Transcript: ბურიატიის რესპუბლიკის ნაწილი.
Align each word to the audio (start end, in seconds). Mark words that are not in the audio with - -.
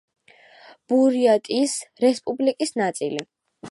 ბურიატიის 0.93 1.79
რესპუბლიკის 2.07 2.79
ნაწილი. 2.87 3.27